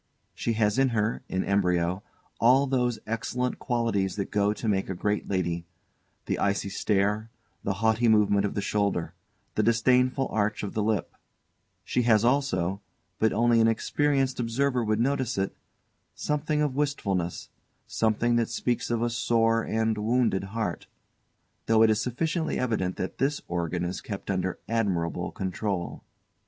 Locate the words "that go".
4.15-4.51